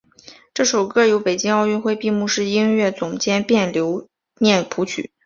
[0.55, 4.07] 这首歌由北京奥运会闭幕式音乐总监卞留
[4.39, 5.11] 念谱曲。